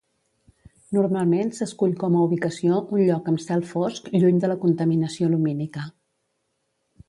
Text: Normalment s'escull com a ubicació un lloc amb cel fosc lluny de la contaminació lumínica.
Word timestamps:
Normalment 0.97 1.51
s'escull 1.57 1.93
com 2.05 2.15
a 2.15 2.23
ubicació 2.29 2.79
un 2.97 3.03
lloc 3.11 3.31
amb 3.33 3.43
cel 3.45 3.63
fosc 3.75 4.11
lluny 4.19 4.43
de 4.47 4.53
la 4.53 4.59
contaminació 4.67 5.33
lumínica. 5.37 5.89